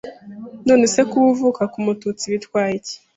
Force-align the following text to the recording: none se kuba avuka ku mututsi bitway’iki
none 0.67 0.85
se 0.93 1.01
kuba 1.09 1.27
avuka 1.33 1.63
ku 1.71 1.77
mututsi 1.85 2.25
bitway’iki 2.33 2.95